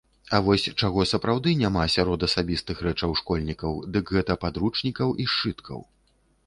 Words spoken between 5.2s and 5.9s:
і сшыткаў.